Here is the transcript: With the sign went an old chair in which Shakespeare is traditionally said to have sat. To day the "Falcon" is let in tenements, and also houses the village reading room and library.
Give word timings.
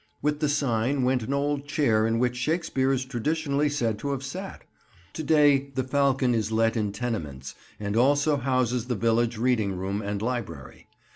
With 0.19 0.39
the 0.39 0.49
sign 0.49 1.03
went 1.03 1.21
an 1.21 1.31
old 1.31 1.67
chair 1.67 2.07
in 2.07 2.17
which 2.17 2.35
Shakespeare 2.35 2.91
is 2.91 3.05
traditionally 3.05 3.69
said 3.69 3.99
to 3.99 4.09
have 4.13 4.23
sat. 4.23 4.63
To 5.13 5.21
day 5.21 5.69
the 5.75 5.83
"Falcon" 5.83 6.33
is 6.33 6.51
let 6.51 6.75
in 6.75 6.91
tenements, 6.91 7.53
and 7.79 7.95
also 7.95 8.37
houses 8.37 8.85
the 8.87 8.95
village 8.95 9.37
reading 9.37 9.77
room 9.77 10.01
and 10.01 10.19
library. 10.19 10.87